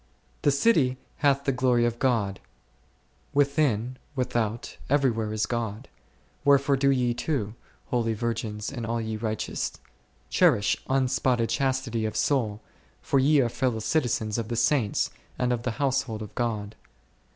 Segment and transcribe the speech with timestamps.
[0.41, 2.39] The city hath the glory of God;
[3.35, 5.89] within, with out, everywhere is God;
[6.43, 7.53] wherefore do ye too,
[7.91, 9.73] holy virgins and all ye righteous,
[10.27, 12.61] cherish unspotted chastity of soul,
[12.99, 16.75] for ye are fellow citizens of the Saints, and of the household of God?.